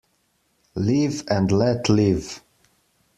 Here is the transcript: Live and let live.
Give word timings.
Live 0.77 1.23
and 1.29 1.51
let 1.51 1.87
live. 1.87 2.41